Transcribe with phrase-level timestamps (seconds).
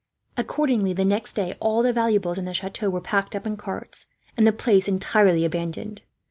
[0.35, 4.07] Accordingly, the next day all the valuables in the chateau were packed up in carts,
[4.35, 6.01] and the place entirely abandoned.